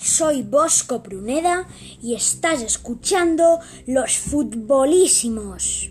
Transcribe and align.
soy 0.00 0.42
Bosco 0.42 1.02
Pruneda 1.02 1.66
y 2.02 2.14
estás 2.14 2.62
escuchando 2.62 3.60
Los 3.86 4.18
Futbolísimos. 4.18 5.90